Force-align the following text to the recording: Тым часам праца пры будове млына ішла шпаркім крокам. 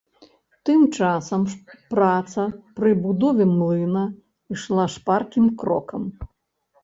Тым 0.67 0.81
часам 0.97 1.41
праца 1.93 2.45
пры 2.79 2.91
будове 3.03 3.45
млына 3.51 4.05
ішла 4.57 4.85
шпаркім 4.97 5.45
крокам. 5.63 6.03